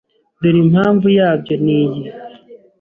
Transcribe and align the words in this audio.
Dore 0.41 0.59
impamvu 0.65 1.07
yabyo 1.17 1.55
niyi 1.63 2.01